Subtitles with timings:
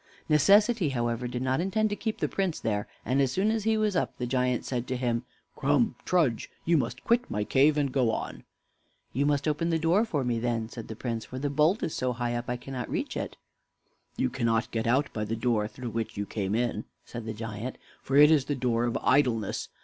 [0.27, 3.77] Necessity, however, did not intend to keep the Prince there, and as soon as he
[3.77, 7.91] was up the giant said to him: "Come, trudge; you must quit my cave, and
[7.91, 8.43] go on."
[9.13, 11.93] "You must open the door for me, then," said the Prince; "for the bolt is
[11.93, 13.37] so high up I cannot reach it."
[14.17, 17.77] "You cannot get out by the door through which you came in," said the giant,
[18.01, 19.69] "for it is the door of Idleness.